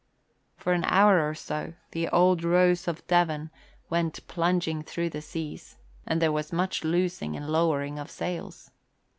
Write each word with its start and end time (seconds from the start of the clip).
For 0.57 0.73
an 0.73 0.83
hour 0.85 1.19
or 1.29 1.35
two 1.35 1.75
the 1.91 2.09
old 2.09 2.43
Rose 2.43 2.87
of 2.87 3.05
Devon 3.05 3.51
went 3.87 4.25
plunging 4.27 4.81
through 4.81 5.11
the 5.11 5.21
seas; 5.21 5.77
and 6.07 6.19
there 6.19 6.31
was 6.31 6.51
much 6.51 6.83
loosing 6.83 7.35
and 7.35 7.47
lowering 7.47 7.99
of 7.99 8.09
sails. 8.09 8.71